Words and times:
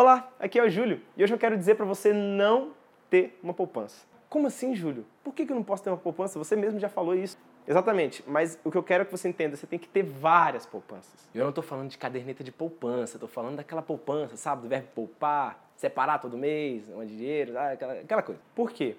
Olá, 0.00 0.32
aqui 0.40 0.58
é 0.58 0.64
o 0.64 0.70
Júlio 0.70 0.98
e 1.14 1.22
hoje 1.22 1.34
eu 1.34 1.38
quero 1.38 1.58
dizer 1.58 1.74
para 1.74 1.84
você 1.84 2.10
não 2.10 2.70
ter 3.10 3.38
uma 3.42 3.52
poupança. 3.52 4.06
Como 4.30 4.46
assim, 4.46 4.74
Júlio? 4.74 5.04
Por 5.22 5.34
que 5.34 5.42
eu 5.42 5.54
não 5.54 5.62
posso 5.62 5.84
ter 5.84 5.90
uma 5.90 5.98
poupança? 5.98 6.38
Você 6.38 6.56
mesmo 6.56 6.80
já 6.80 6.88
falou 6.88 7.14
isso. 7.14 7.36
Exatamente, 7.68 8.24
mas 8.26 8.58
o 8.64 8.70
que 8.70 8.78
eu 8.78 8.82
quero 8.82 9.04
que 9.04 9.12
você 9.12 9.28
entenda, 9.28 9.58
você 9.58 9.66
tem 9.66 9.78
que 9.78 9.86
ter 9.86 10.02
várias 10.02 10.64
poupanças. 10.64 11.28
Eu 11.34 11.42
não 11.42 11.50
estou 11.50 11.62
falando 11.62 11.90
de 11.90 11.98
caderneta 11.98 12.42
de 12.42 12.50
poupança, 12.50 13.18
estou 13.18 13.28
falando 13.28 13.56
daquela 13.56 13.82
poupança, 13.82 14.38
sabe, 14.38 14.62
do 14.62 14.68
verbo 14.68 14.88
poupar, 14.94 15.62
separar 15.76 16.16
todo 16.16 16.38
mês, 16.38 16.88
um 16.88 17.04
dinheiro, 17.04 17.58
aquela, 17.58 17.92
aquela 17.92 18.22
coisa. 18.22 18.40
Por 18.54 18.70
quê? 18.70 18.96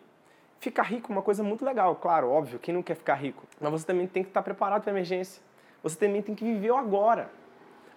Ficar 0.60 0.84
rico 0.84 1.12
é 1.12 1.16
uma 1.16 1.24
coisa 1.24 1.42
muito 1.42 1.66
legal, 1.66 1.96
claro, 1.96 2.30
óbvio, 2.30 2.60
quem 2.60 2.76
não 2.76 2.84
quer 2.84 2.94
ficar 2.94 3.16
rico? 3.16 3.44
Mas 3.60 3.72
você 3.72 3.88
também 3.88 4.06
tem 4.06 4.22
que 4.22 4.30
estar 4.30 4.44
preparado 4.44 4.84
para 4.84 4.92
emergência. 4.92 5.42
Você 5.82 5.98
também 5.98 6.22
tem 6.22 6.36
que 6.36 6.44
viver 6.44 6.70
o 6.70 6.76
agora. 6.76 7.32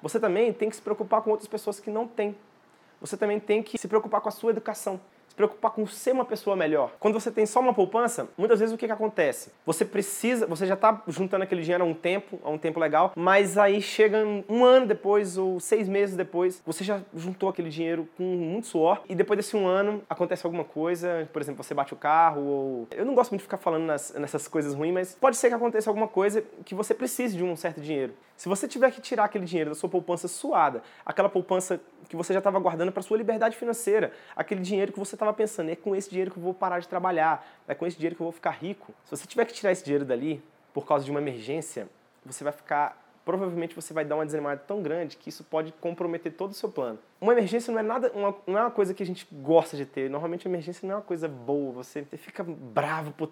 Você 0.01 0.19
também 0.19 0.55
tem 0.55 0.71
que 0.71 0.77
se 0.77 0.81
preocupar 0.81 1.21
com 1.21 1.29
outras 1.29 1.47
pessoas 1.47 1.79
que 1.79 1.91
não 1.91 2.09
têm. 2.09 2.35
Você 3.05 3.19
também 3.19 3.39
tem 3.39 3.63
que 3.63 3.77
se 3.77 3.87
preocupar 3.87 4.23
com 4.23 4.31
a 4.31 4.33
sua 4.33 4.51
educação 4.51 4.99
se 5.35 5.37
preocupar 5.37 5.73
com 5.73 5.87
ser 5.87 6.13
uma 6.13 6.25
pessoa 6.25 6.55
melhor. 6.55 6.93
Quando 7.01 7.15
você 7.15 7.31
tem 7.31 7.45
só 7.45 7.61
uma 7.61 7.75
poupança, 7.75 8.29
muitas 8.39 8.61
vezes 8.61 8.75
o 8.75 8.79
que, 8.79 8.87
que 8.87 8.93
acontece? 8.93 9.51
Você 9.67 9.85
precisa, 9.85 10.47
você 10.47 10.67
já 10.67 10.75
está 10.75 11.03
juntando 11.09 11.43
aquele 11.43 11.63
dinheiro 11.63 11.83
há 11.83 11.87
um 11.87 11.95
tempo, 11.95 12.39
há 12.45 12.51
um 12.51 12.59
tempo 12.59 12.79
legal, 12.79 13.13
mas 13.17 13.59
aí 13.59 13.83
chega 13.83 14.25
um 14.49 14.65
ano 14.65 14.87
depois 14.87 15.37
ou 15.37 15.59
seis 15.59 15.89
meses 15.89 16.17
depois, 16.17 16.63
você 16.65 16.85
já 16.85 17.01
juntou 17.15 17.49
aquele 17.49 17.69
dinheiro 17.69 18.09
com 18.17 18.23
muito 18.23 18.69
suor 18.69 19.03
e 19.09 19.15
depois 19.15 19.37
desse 19.37 19.57
um 19.57 19.67
ano 19.67 20.03
acontece 20.09 20.47
alguma 20.47 20.65
coisa, 20.65 21.29
por 21.33 21.43
exemplo, 21.43 21.63
você 21.63 21.75
bate 21.75 21.93
o 21.93 21.97
carro 21.97 22.43
ou... 22.43 22.89
Eu 22.91 23.05
não 23.05 23.15
gosto 23.15 23.33
muito 23.33 23.41
de 23.41 23.45
ficar 23.45 23.59
falando 23.59 23.85
nas, 23.85 24.13
nessas 24.15 24.47
coisas 24.47 24.75
ruins, 24.75 24.93
mas 24.93 25.15
pode 25.15 25.37
ser 25.37 25.49
que 25.49 25.55
aconteça 25.55 25.91
alguma 25.91 26.09
coisa 26.09 26.43
que 26.65 26.75
você 26.75 26.95
precise 26.95 27.37
de 27.37 27.43
um 27.43 27.57
certo 27.57 27.81
dinheiro. 27.81 28.15
Se 28.37 28.49
você 28.49 28.67
tiver 28.67 28.91
que 28.91 29.01
tirar 29.01 29.25
aquele 29.25 29.45
dinheiro 29.45 29.71
da 29.71 29.77
sua 29.77 29.89
poupança 29.89 30.27
suada, 30.27 30.83
aquela 31.05 31.29
poupança 31.29 31.81
que 32.09 32.17
você 32.17 32.33
já 32.33 32.39
estava 32.39 32.59
guardando 32.59 32.93
para 32.93 33.03
sua 33.03 33.17
liberdade 33.17 33.57
financeira, 33.57 34.13
aquele 34.37 34.61
dinheiro 34.61 34.93
que 34.93 34.99
você 34.99 35.15
estava 35.25 35.37
pensando, 35.37 35.71
é 35.71 35.77
com 35.77 35.95
esse 35.95 36.09
dinheiro 36.09 36.31
que 36.31 36.39
eu 36.39 36.43
vou 36.43 36.55
parar 36.55 36.79
de 36.79 36.89
trabalhar, 36.89 37.47
é 37.67 37.75
com 37.75 37.87
esse 37.87 37.97
dinheiro 37.97 38.15
que 38.15 38.23
eu 38.23 38.27
vou 38.27 38.33
ficar 38.33 38.51
rico. 38.51 38.95
Se 39.05 39.11
você 39.11 39.27
tiver 39.27 39.45
que 39.45 39.53
tirar 39.53 39.73
esse 39.73 39.85
dinheiro 39.85 40.05
dali 40.05 40.43
por 40.73 40.87
causa 40.87 41.05
de 41.05 41.11
uma 41.11 41.21
emergência, 41.21 41.89
você 42.25 42.43
vai 42.45 42.53
ficar 42.53 43.05
provavelmente 43.25 43.75
você 43.75 43.95
vai 43.95 44.05
dar 44.05 44.17
uma 44.17 44.27
desanimada 44.27 44.63
tão 44.67 44.83
grande 44.83 45.17
que 45.17 45.29
isso 45.29 45.43
pode 45.45 45.73
comprometer 45.81 46.33
todo 46.33 46.51
o 46.51 46.55
seu 46.55 46.69
plano. 46.69 46.99
Uma 47.21 47.33
emergência 47.33 47.73
não 47.73 47.81
é 47.81 47.83
nada, 47.83 48.13
uma, 48.15 48.37
não 48.47 48.59
é 48.59 48.61
uma 48.63 48.71
coisa 48.71 48.93
que 48.93 49.03
a 49.03 49.07
gente 49.07 49.27
gosta 49.33 49.77
de 49.77 49.87
ter. 49.87 50.11
Normalmente 50.11 50.47
emergência 50.47 50.87
não 50.87 50.95
é 50.95 50.97
uma 50.99 51.03
coisa 51.03 51.27
boa. 51.27 51.73
Você 51.73 52.05
fica 52.13 52.45
bravo 52.45 53.13
por 53.13 53.31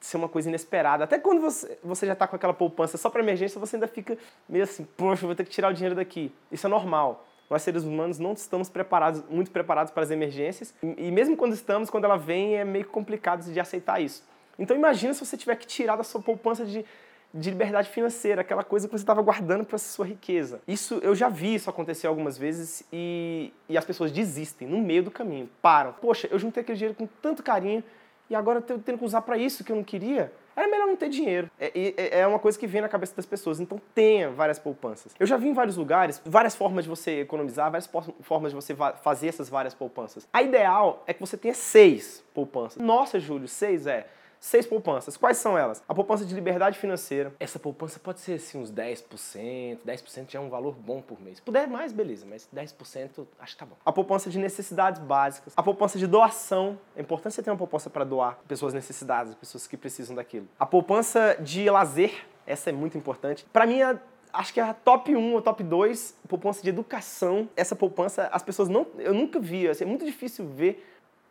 ser 0.00 0.16
uma 0.16 0.28
coisa 0.28 0.48
inesperada. 0.48 1.04
Até 1.04 1.18
quando 1.18 1.40
você, 1.40 1.78
você 1.82 2.06
já 2.06 2.12
está 2.12 2.26
com 2.26 2.36
aquela 2.36 2.52
poupança 2.52 2.98
só 2.98 3.08
para 3.08 3.22
emergência, 3.22 3.60
você 3.60 3.76
ainda 3.76 3.86
fica 3.86 4.18
meio 4.48 4.64
assim, 4.64 4.84
poxa, 4.96 5.24
vou 5.24 5.34
ter 5.34 5.44
que 5.44 5.50
tirar 5.50 5.70
o 5.70 5.72
dinheiro 5.72 5.94
daqui. 5.94 6.32
Isso 6.50 6.66
é 6.66 6.70
normal. 6.70 7.24
Nós 7.50 7.62
seres 7.62 7.84
humanos 7.84 8.18
não 8.18 8.32
estamos 8.32 8.68
preparados, 8.68 9.22
muito 9.28 9.50
preparados 9.50 9.90
para 9.92 10.02
as 10.02 10.10
emergências 10.10 10.74
e 10.82 11.10
mesmo 11.10 11.36
quando 11.36 11.54
estamos, 11.54 11.88
quando 11.88 12.04
ela 12.04 12.16
vem, 12.16 12.56
é 12.56 12.64
meio 12.64 12.84
complicado 12.86 13.50
de 13.50 13.58
aceitar 13.58 14.00
isso. 14.00 14.22
Então 14.58 14.76
imagina 14.76 15.14
se 15.14 15.24
você 15.24 15.36
tiver 15.36 15.56
que 15.56 15.66
tirar 15.66 15.96
da 15.96 16.02
sua 16.02 16.20
poupança 16.20 16.66
de, 16.66 16.84
de 17.32 17.50
liberdade 17.50 17.88
financeira, 17.88 18.42
aquela 18.42 18.64
coisa 18.64 18.86
que 18.86 18.92
você 18.92 19.02
estava 19.02 19.22
guardando 19.22 19.64
para 19.64 19.78
sua 19.78 20.04
riqueza. 20.04 20.60
Isso 20.68 20.98
eu 21.02 21.14
já 21.14 21.28
vi 21.28 21.54
isso 21.54 21.70
acontecer 21.70 22.06
algumas 22.06 22.36
vezes 22.36 22.82
e, 22.92 23.52
e 23.68 23.78
as 23.78 23.84
pessoas 23.84 24.12
desistem 24.12 24.68
no 24.68 24.78
meio 24.80 25.02
do 25.02 25.10
caminho, 25.10 25.48
param. 25.62 25.94
Poxa, 25.94 26.28
eu 26.30 26.38
juntei 26.38 26.62
aquele 26.62 26.76
dinheiro 26.76 26.96
com 26.96 27.06
tanto 27.22 27.42
carinho 27.42 27.82
e 28.28 28.34
agora 28.34 28.62
eu 28.68 28.78
tenho 28.78 28.98
que 28.98 29.04
usar 29.04 29.22
para 29.22 29.38
isso 29.38 29.64
que 29.64 29.72
eu 29.72 29.76
não 29.76 29.84
queria. 29.84 30.30
Era 30.58 30.66
melhor 30.68 30.88
não 30.88 30.96
ter 30.96 31.08
dinheiro. 31.08 31.48
É, 31.56 31.70
é, 31.96 32.18
é, 32.20 32.26
uma 32.26 32.40
coisa 32.40 32.58
que 32.58 32.66
vem 32.66 32.80
na 32.80 32.88
cabeça 32.88 33.14
das 33.14 33.24
pessoas. 33.24 33.60
Então 33.60 33.80
tenha 33.94 34.28
várias 34.28 34.58
poupanças. 34.58 35.14
Eu 35.18 35.24
já 35.24 35.36
vi 35.36 35.46
em 35.46 35.52
vários 35.52 35.76
lugares 35.76 36.20
várias 36.26 36.56
formas 36.56 36.84
de 36.84 36.90
você 36.90 37.20
economizar, 37.20 37.70
várias 37.70 37.88
formas 38.22 38.50
de 38.50 38.56
você 38.56 38.74
fazer 39.00 39.28
essas 39.28 39.48
várias 39.48 39.72
poupanças. 39.72 40.26
A 40.32 40.42
ideal 40.42 41.04
é 41.06 41.14
que 41.14 41.20
você 41.20 41.36
tenha 41.36 41.54
seis 41.54 42.24
poupanças. 42.34 42.82
Nossa, 42.82 43.20
Júlio, 43.20 43.46
seis 43.46 43.86
é 43.86 44.08
seis 44.40 44.66
poupanças. 44.66 45.16
Quais 45.16 45.36
são 45.38 45.56
elas? 45.56 45.82
A 45.88 45.94
poupança 45.94 46.24
de 46.24 46.34
liberdade 46.34 46.78
financeira. 46.78 47.32
Essa 47.38 47.58
poupança 47.58 47.98
pode 47.98 48.20
ser 48.20 48.34
assim 48.34 48.58
uns 48.58 48.72
10%, 48.72 49.78
10% 49.86 50.30
já 50.30 50.38
é 50.38 50.42
um 50.42 50.48
valor 50.48 50.74
bom 50.74 51.00
por 51.00 51.20
mês. 51.20 51.38
Se 51.38 51.42
puder 51.42 51.66
mais, 51.66 51.92
beleza, 51.92 52.26
mas 52.28 52.48
10% 52.54 53.26
acho 53.38 53.52
que 53.54 53.58
tá 53.58 53.66
bom. 53.66 53.76
A 53.84 53.92
poupança 53.92 54.30
de 54.30 54.38
necessidades 54.38 55.00
básicas. 55.00 55.52
A 55.56 55.62
poupança 55.62 55.98
de 55.98 56.06
doação. 56.06 56.78
É 56.96 57.00
importante 57.00 57.34
você 57.34 57.42
ter 57.42 57.50
uma 57.50 57.56
poupança 57.56 57.90
para 57.90 58.04
doar 58.04 58.38
pessoas 58.46 58.72
necessitadas, 58.72 59.34
pessoas 59.34 59.66
que 59.66 59.76
precisam 59.76 60.14
daquilo. 60.14 60.48
A 60.58 60.66
poupança 60.66 61.36
de 61.40 61.68
lazer. 61.68 62.26
Essa 62.46 62.70
é 62.70 62.72
muito 62.72 62.96
importante. 62.96 63.44
Para 63.52 63.66
mim, 63.66 63.82
a 63.82 63.98
acho 64.32 64.52
que 64.52 64.60
é 64.60 64.62
a 64.62 64.74
top 64.74 65.14
1 65.14 65.34
ou 65.34 65.42
top 65.42 65.62
2, 65.62 66.16
poupança 66.28 66.62
de 66.62 66.68
educação. 66.68 67.48
Essa 67.56 67.74
poupança, 67.74 68.28
as 68.32 68.42
pessoas 68.42 68.68
não. 68.68 68.86
Eu 68.98 69.14
nunca 69.14 69.40
vi, 69.40 69.68
assim, 69.68 69.84
é 69.84 69.86
muito 69.86 70.04
difícil 70.04 70.46
ver. 70.46 70.84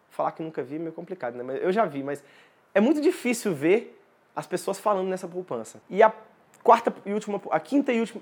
Falar 0.10 0.31
que 0.31 0.42
nunca 0.42 0.64
vi 0.64 0.78
é 0.78 0.80
meio 0.80 0.94
complicado, 0.94 1.36
né? 1.36 1.44
Mas 1.44 1.62
eu 1.62 1.72
já 1.72 1.86
vi, 1.86 2.02
mas 2.02 2.24
é 2.78 2.80
muito 2.80 3.02
difícil 3.02 3.56
ver 3.56 4.00
as 4.36 4.46
pessoas 4.46 4.78
falando 4.78 5.08
nessa 5.08 5.28
poupança. 5.28 5.82
E 5.90 6.04
a 6.04 6.14
quarta 6.62 6.94
e 7.08 7.12
última, 7.12 7.42
a 7.50 7.60
quinta 7.60 7.92
e 7.92 8.00
última. 8.00 8.22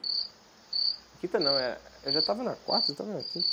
Quinta 1.20 1.42
não, 1.42 1.60
é, 1.60 1.78
eu 2.06 2.14
já 2.14 2.20
estava 2.20 2.42
na 2.42 2.56
quarta, 2.56 2.90
eu 2.90 2.94
estava 2.94 3.12
na 3.12 3.22
quinta. 3.22 3.50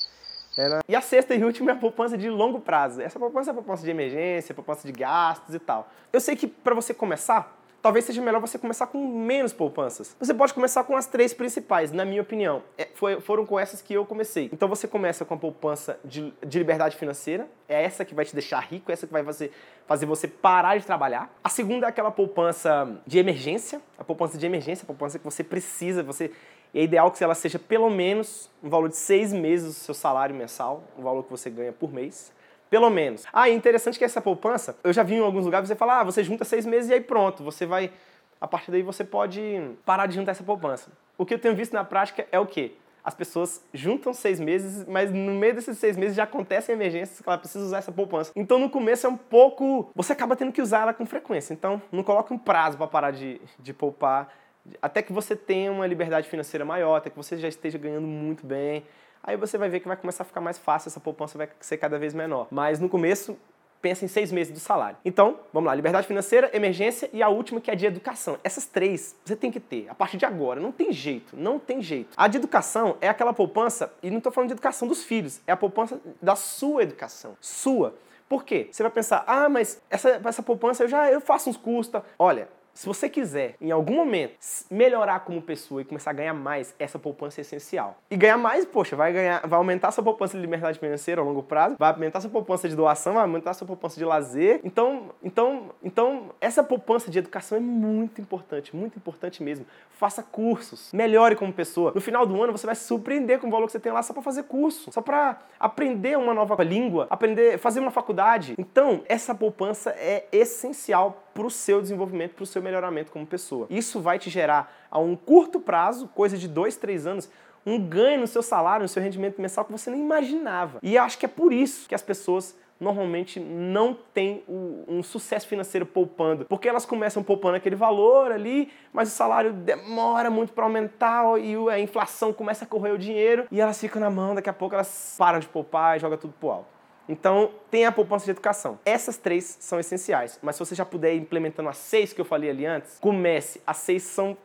Era... 0.56 0.80
E 0.88 0.94
a 0.94 1.00
sexta 1.00 1.34
e 1.34 1.42
última 1.42 1.72
é 1.72 1.74
a 1.74 1.76
poupança 1.76 2.16
de 2.16 2.30
longo 2.30 2.60
prazo. 2.60 3.00
Essa 3.00 3.18
poupança 3.18 3.50
é 3.50 3.52
a 3.52 3.54
poupança 3.54 3.82
de 3.82 3.90
emergência, 3.90 4.54
poupança 4.54 4.86
de 4.86 4.92
gastos 4.92 5.56
e 5.56 5.58
tal. 5.58 5.90
Eu 6.12 6.20
sei 6.20 6.36
que 6.36 6.46
para 6.46 6.72
você 6.72 6.94
começar, 6.94 7.52
talvez 7.82 8.04
seja 8.04 8.22
melhor 8.22 8.40
você 8.40 8.56
começar 8.56 8.86
com 8.86 9.04
menos 9.06 9.52
poupanças. 9.52 10.16
Você 10.18 10.32
pode 10.32 10.54
começar 10.54 10.84
com 10.84 10.96
as 10.96 11.06
três 11.06 11.34
principais, 11.34 11.90
na 11.90 12.04
minha 12.04 12.22
opinião. 12.22 12.62
É, 12.78 12.88
foi, 12.94 13.20
foram 13.20 13.44
com 13.44 13.58
essas 13.58 13.82
que 13.82 13.92
eu 13.92 14.06
comecei. 14.06 14.48
Então 14.52 14.68
você 14.68 14.86
começa 14.86 15.24
com 15.24 15.34
a 15.34 15.36
poupança 15.36 15.98
de, 16.04 16.32
de, 16.46 16.58
liberdade 16.58 16.96
financeira, 16.96 17.48
é 17.68 17.82
essa 17.82 18.04
que 18.04 18.14
vai 18.14 18.24
te 18.24 18.32
deixar 18.32 18.60
rico, 18.60 18.90
é 18.90 18.94
essa 18.94 19.06
que 19.06 19.12
vai 19.12 19.24
fazer, 19.24 19.50
fazer 19.86 20.06
você 20.06 20.28
parar 20.28 20.78
de 20.78 20.86
trabalhar. 20.86 21.34
A 21.42 21.48
segunda 21.48 21.86
é 21.86 21.88
aquela 21.88 22.12
poupança 22.12 22.88
de 23.04 23.18
emergência, 23.18 23.82
a 23.98 24.04
poupança 24.04 24.38
de 24.38 24.46
emergência, 24.46 24.84
a 24.84 24.86
poupança 24.86 25.18
que 25.18 25.24
você 25.24 25.42
precisa, 25.42 26.02
você 26.04 26.30
é 26.72 26.82
ideal 26.82 27.10
que 27.10 27.22
ela 27.22 27.34
seja 27.34 27.58
pelo 27.58 27.90
menos 27.90 28.48
um 28.62 28.70
valor 28.70 28.88
de 28.88 28.96
seis 28.96 29.32
meses 29.32 29.66
do 29.66 29.72
seu 29.74 29.94
salário 29.94 30.34
mensal, 30.34 30.84
o 30.96 31.02
valor 31.02 31.24
que 31.24 31.30
você 31.30 31.50
ganha 31.50 31.72
por 31.72 31.92
mês. 31.92 32.32
Pelo 32.72 32.88
menos. 32.88 33.26
Ah, 33.30 33.50
é 33.50 33.52
interessante 33.52 33.98
que 33.98 34.04
essa 34.04 34.18
poupança, 34.18 34.74
eu 34.82 34.94
já 34.94 35.02
vi 35.02 35.16
em 35.16 35.20
alguns 35.20 35.44
lugares 35.44 35.68
você 35.68 35.74
fala, 35.76 36.00
ah, 36.00 36.04
você 36.04 36.24
junta 36.24 36.42
seis 36.42 36.64
meses 36.64 36.88
e 36.88 36.94
aí 36.94 37.02
pronto, 37.02 37.44
você 37.44 37.66
vai. 37.66 37.92
A 38.40 38.48
partir 38.48 38.70
daí 38.70 38.80
você 38.80 39.04
pode 39.04 39.60
parar 39.84 40.06
de 40.06 40.14
juntar 40.14 40.30
essa 40.30 40.42
poupança. 40.42 40.90
O 41.18 41.26
que 41.26 41.34
eu 41.34 41.38
tenho 41.38 41.54
visto 41.54 41.74
na 41.74 41.84
prática 41.84 42.26
é 42.32 42.40
o 42.40 42.46
quê? 42.46 42.72
As 43.04 43.14
pessoas 43.14 43.62
juntam 43.74 44.14
seis 44.14 44.40
meses, 44.40 44.86
mas 44.88 45.12
no 45.12 45.34
meio 45.34 45.54
desses 45.54 45.76
seis 45.76 45.98
meses 45.98 46.16
já 46.16 46.22
acontecem 46.22 46.74
emergências 46.74 47.20
que 47.20 47.28
ela 47.28 47.36
precisa 47.36 47.62
usar 47.62 47.76
essa 47.76 47.92
poupança. 47.92 48.32
Então 48.34 48.58
no 48.58 48.70
começo 48.70 49.06
é 49.06 49.10
um 49.10 49.18
pouco. 49.18 49.90
Você 49.94 50.14
acaba 50.14 50.34
tendo 50.34 50.50
que 50.50 50.62
usar 50.62 50.80
ela 50.80 50.94
com 50.94 51.04
frequência. 51.04 51.52
Então 51.52 51.82
não 51.92 52.02
coloque 52.02 52.32
um 52.32 52.38
prazo 52.38 52.78
para 52.78 52.86
parar 52.86 53.10
de, 53.10 53.38
de 53.58 53.74
poupar. 53.74 54.32
Até 54.80 55.02
que 55.02 55.12
você 55.12 55.36
tenha 55.36 55.70
uma 55.70 55.86
liberdade 55.86 56.26
financeira 56.26 56.64
maior, 56.64 56.96
até 56.96 57.10
que 57.10 57.16
você 57.18 57.36
já 57.36 57.48
esteja 57.48 57.76
ganhando 57.76 58.06
muito 58.06 58.46
bem 58.46 58.82
aí 59.22 59.36
você 59.36 59.56
vai 59.56 59.68
ver 59.68 59.80
que 59.80 59.88
vai 59.88 59.96
começar 59.96 60.22
a 60.22 60.26
ficar 60.26 60.40
mais 60.40 60.58
fácil, 60.58 60.88
essa 60.88 61.00
poupança 61.00 61.38
vai 61.38 61.48
ser 61.60 61.76
cada 61.76 61.98
vez 61.98 62.14
menor. 62.14 62.48
Mas 62.50 62.80
no 62.80 62.88
começo, 62.88 63.36
pensa 63.82 64.04
em 64.04 64.08
seis 64.08 64.30
meses 64.30 64.52
do 64.52 64.60
salário. 64.60 64.96
Então, 65.04 65.40
vamos 65.52 65.66
lá, 65.66 65.74
liberdade 65.74 66.06
financeira, 66.06 66.48
emergência 66.54 67.10
e 67.12 67.22
a 67.22 67.28
última 67.28 67.60
que 67.60 67.68
é 67.68 67.74
a 67.74 67.76
de 67.76 67.84
educação. 67.84 68.38
Essas 68.44 68.64
três 68.64 69.16
você 69.24 69.34
tem 69.34 69.50
que 69.50 69.58
ter 69.58 69.86
a 69.90 69.94
partir 69.94 70.16
de 70.16 70.24
agora, 70.24 70.60
não 70.60 70.70
tem 70.70 70.92
jeito, 70.92 71.36
não 71.36 71.58
tem 71.58 71.82
jeito. 71.82 72.10
A 72.16 72.28
de 72.28 72.38
educação 72.38 72.96
é 73.00 73.08
aquela 73.08 73.32
poupança, 73.32 73.92
e 74.02 74.08
não 74.10 74.18
estou 74.18 74.30
falando 74.32 74.48
de 74.48 74.54
educação 74.54 74.86
dos 74.86 75.02
filhos, 75.04 75.40
é 75.46 75.52
a 75.52 75.56
poupança 75.56 76.00
da 76.22 76.36
sua 76.36 76.84
educação, 76.84 77.36
sua. 77.40 77.94
Por 78.28 78.44
quê? 78.44 78.68
Você 78.70 78.82
vai 78.82 78.90
pensar, 78.90 79.24
ah, 79.26 79.48
mas 79.48 79.82
essa, 79.90 80.20
essa 80.24 80.42
poupança 80.42 80.84
eu 80.84 80.88
já 80.88 81.10
eu 81.10 81.20
faço 81.20 81.50
uns 81.50 81.56
custos. 81.56 82.00
Olha, 82.18 82.48
se 82.74 82.86
você 82.86 83.08
quiser, 83.08 83.54
em 83.60 83.70
algum 83.70 83.96
momento, 83.96 84.32
melhorar 84.70 85.20
como 85.20 85.40
pessoa 85.42 85.82
e 85.82 85.84
começar 85.84 86.10
a 86.10 86.14
ganhar 86.14 86.32
mais, 86.32 86.74
essa 86.78 86.98
poupança 86.98 87.40
é 87.40 87.42
essencial. 87.42 87.98
E 88.10 88.16
ganhar 88.16 88.38
mais, 88.38 88.64
poxa, 88.64 88.96
vai 88.96 89.12
ganhar, 89.12 89.46
vai 89.46 89.58
aumentar 89.58 89.90
sua 89.90 90.02
poupança 90.02 90.36
de 90.36 90.40
liberdade 90.40 90.78
financeira 90.78 91.20
a 91.20 91.24
longo 91.24 91.42
prazo, 91.42 91.76
vai 91.78 91.92
aumentar 91.92 92.20
sua 92.20 92.30
poupança 92.30 92.68
de 92.68 92.74
doação, 92.74 93.14
vai 93.14 93.22
aumentar 93.22 93.52
sua 93.54 93.66
poupança 93.66 93.98
de 93.98 94.04
lazer. 94.04 94.60
Então, 94.64 95.10
então, 95.22 95.70
então, 95.82 96.30
essa 96.40 96.64
poupança 96.64 97.10
de 97.10 97.18
educação 97.18 97.58
é 97.58 97.60
muito 97.60 98.20
importante, 98.20 98.74
muito 98.74 98.96
importante 98.96 99.42
mesmo. 99.42 99.66
Faça 99.90 100.22
cursos, 100.22 100.92
melhore 100.92 101.36
como 101.36 101.52
pessoa. 101.52 101.92
No 101.94 102.00
final 102.00 102.26
do 102.26 102.42
ano 102.42 102.52
você 102.52 102.66
vai 102.66 102.74
se 102.74 102.84
surpreender 102.84 103.38
com 103.38 103.48
o 103.48 103.50
valor 103.50 103.66
que 103.66 103.72
você 103.72 103.80
tem 103.80 103.92
lá 103.92 104.02
só 104.02 104.12
para 104.12 104.22
fazer 104.22 104.44
curso, 104.44 104.90
só 104.90 105.02
para 105.02 105.40
aprender 105.60 106.16
uma 106.16 106.32
nova 106.32 106.62
língua, 106.64 107.06
aprender, 107.10 107.58
fazer 107.58 107.80
uma 107.80 107.90
faculdade. 107.90 108.54
Então, 108.58 109.02
essa 109.08 109.34
poupança 109.34 109.90
é 109.90 110.26
essencial 110.32 111.21
para 111.32 111.46
o 111.46 111.50
seu 111.50 111.80
desenvolvimento, 111.80 112.34
para 112.34 112.44
o 112.44 112.46
seu 112.46 112.62
melhoramento 112.62 113.10
como 113.10 113.26
pessoa. 113.26 113.66
Isso 113.70 114.00
vai 114.00 114.18
te 114.18 114.30
gerar, 114.30 114.72
a 114.90 114.98
um 114.98 115.16
curto 115.16 115.60
prazo, 115.60 116.08
coisa 116.08 116.36
de 116.36 116.48
dois, 116.48 116.76
três 116.76 117.06
anos, 117.06 117.30
um 117.64 117.78
ganho 117.78 118.20
no 118.20 118.26
seu 118.26 118.42
salário, 118.42 118.82
no 118.82 118.88
seu 118.88 119.02
rendimento 119.02 119.40
mensal 119.40 119.64
que 119.64 119.72
você 119.72 119.90
nem 119.90 120.00
imaginava. 120.00 120.78
E 120.82 120.98
acho 120.98 121.18
que 121.18 121.26
é 121.26 121.28
por 121.28 121.52
isso 121.52 121.88
que 121.88 121.94
as 121.94 122.02
pessoas 122.02 122.56
normalmente 122.82 123.38
não 123.38 123.94
têm 123.94 124.42
um 124.48 125.02
sucesso 125.02 125.46
financeiro 125.46 125.86
poupando, 125.86 126.44
porque 126.44 126.68
elas 126.68 126.84
começam 126.84 127.22
poupando 127.22 127.56
aquele 127.56 127.76
valor 127.76 128.32
ali, 128.32 128.72
mas 128.92 129.08
o 129.08 129.12
salário 129.12 129.52
demora 129.52 130.28
muito 130.28 130.52
para 130.52 130.64
aumentar 130.64 131.38
e 131.38 131.54
a 131.70 131.78
inflação 131.78 132.32
começa 132.32 132.64
a 132.64 132.68
correr 132.68 132.90
o 132.90 132.98
dinheiro 132.98 133.46
e 133.52 133.60
elas 133.60 133.80
ficam 133.80 134.00
na 134.00 134.10
mão, 134.10 134.34
daqui 134.34 134.50
a 134.50 134.52
pouco 134.52 134.74
elas 134.74 135.14
param 135.16 135.38
de 135.38 135.46
poupar 135.46 135.96
e 135.96 136.00
jogam 136.00 136.18
tudo 136.18 136.34
pro 136.40 136.50
alto. 136.50 136.71
Então, 137.08 137.50
tem 137.70 137.84
a 137.84 137.92
poupança 137.92 138.24
de 138.24 138.30
educação. 138.30 138.78
Essas 138.84 139.16
três 139.16 139.56
são 139.60 139.78
essenciais, 139.80 140.38
mas 140.42 140.56
se 140.56 140.60
você 140.60 140.74
já 140.74 140.84
puder 140.84 141.14
ir 141.14 141.18
implementando 141.18 141.68
as 141.68 141.76
seis 141.76 142.12
que 142.12 142.20
eu 142.20 142.24
falei 142.24 142.50
ali 142.50 142.64
antes, 142.64 142.98
comece. 143.00 143.60
As 143.66 143.78
seis 143.78 144.02
são 144.02 144.36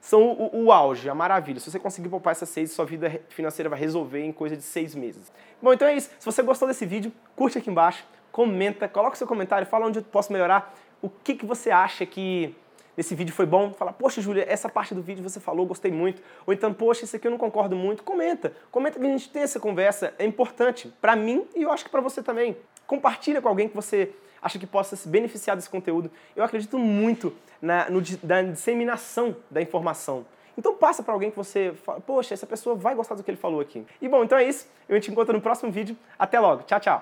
são 0.00 0.22
o, 0.22 0.64
o, 0.64 0.70
auge, 0.70 1.08
a 1.08 1.14
maravilha. 1.14 1.58
Se 1.58 1.70
você 1.70 1.78
conseguir 1.78 2.10
poupar 2.10 2.32
essas 2.32 2.50
seis, 2.50 2.70
sua 2.72 2.84
vida 2.84 3.22
financeira 3.30 3.70
vai 3.70 3.78
resolver 3.78 4.22
em 4.22 4.32
coisa 4.32 4.54
de 4.54 4.62
seis 4.62 4.94
meses. 4.94 5.32
Bom, 5.62 5.72
então 5.72 5.88
é 5.88 5.96
isso. 5.96 6.10
Se 6.18 6.26
você 6.26 6.42
gostou 6.42 6.68
desse 6.68 6.84
vídeo, 6.84 7.10
curte 7.34 7.56
aqui 7.56 7.70
embaixo, 7.70 8.04
comenta, 8.30 8.86
coloca 8.86 9.16
seu 9.16 9.26
comentário, 9.26 9.66
fala 9.66 9.86
onde 9.86 10.00
eu 10.00 10.02
posso 10.02 10.30
melhorar, 10.30 10.74
o 11.00 11.08
que, 11.08 11.34
que 11.34 11.46
você 11.46 11.70
acha 11.70 12.04
que 12.04 12.54
nesse 12.96 13.14
vídeo 13.14 13.34
foi 13.34 13.46
bom. 13.46 13.72
Fala, 13.72 13.92
poxa, 13.92 14.20
Júlia, 14.20 14.44
essa 14.48 14.68
parte 14.68 14.94
do 14.94 15.02
vídeo 15.02 15.22
você 15.22 15.40
falou, 15.40 15.66
gostei 15.66 15.90
muito. 15.90 16.22
Ou 16.46 16.52
então, 16.52 16.72
poxa, 16.72 17.04
isso 17.04 17.16
aqui 17.16 17.26
eu 17.26 17.30
não 17.30 17.38
concordo 17.38 17.76
muito. 17.76 18.02
Comenta. 18.02 18.52
Comenta 18.70 18.98
que 18.98 19.06
a 19.06 19.08
gente 19.08 19.28
tem 19.28 19.42
essa 19.42 19.60
conversa. 19.60 20.14
É 20.18 20.24
importante 20.24 20.92
para 21.00 21.16
mim 21.16 21.46
e 21.54 21.62
eu 21.62 21.72
acho 21.72 21.84
que 21.84 21.90
para 21.90 22.00
você 22.00 22.22
também. 22.22 22.56
Compartilha 22.86 23.40
com 23.40 23.48
alguém 23.48 23.68
que 23.68 23.74
você 23.74 24.12
acha 24.40 24.58
que 24.58 24.66
possa 24.66 24.94
se 24.94 25.08
beneficiar 25.08 25.56
desse 25.56 25.70
conteúdo. 25.70 26.10
Eu 26.36 26.44
acredito 26.44 26.78
muito 26.78 27.34
na, 27.60 27.88
no, 27.88 28.02
na 28.22 28.42
disseminação 28.42 29.34
da 29.50 29.62
informação. 29.62 30.26
Então 30.56 30.74
passa 30.74 31.02
para 31.02 31.12
alguém 31.12 31.30
que 31.30 31.36
você 31.36 31.72
fala, 31.84 32.00
poxa, 32.00 32.34
essa 32.34 32.46
pessoa 32.46 32.76
vai 32.76 32.94
gostar 32.94 33.14
do 33.14 33.22
que 33.22 33.30
ele 33.30 33.38
falou 33.38 33.60
aqui. 33.60 33.84
E 34.00 34.08
bom, 34.08 34.22
então 34.22 34.38
é 34.38 34.44
isso. 34.44 34.68
Eu 34.88 35.00
te 35.00 35.10
encontro 35.10 35.34
no 35.34 35.40
próximo 35.40 35.72
vídeo. 35.72 35.96
Até 36.18 36.38
logo. 36.38 36.62
Tchau, 36.62 36.78
tchau. 36.78 36.92